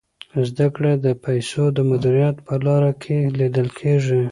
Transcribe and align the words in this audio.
زده 0.47 0.67
کړه 0.75 0.91
د 1.05 1.07
پیسو 1.25 1.63
د 1.77 1.79
مدیریت 1.89 2.35
په 2.47 2.53
لاره 2.65 2.91
کي 3.03 3.17
لیدل 3.39 3.67
کیږي. 3.79 4.19